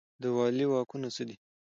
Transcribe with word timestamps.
د 0.21 0.23
والي 0.35 0.65
واکونه 0.69 1.07
څه 1.15 1.23
دي؟ 1.27 1.35